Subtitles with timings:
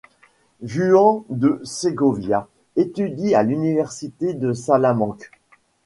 [0.63, 5.29] Juan de Segovia étudie à l'université de Salamanque.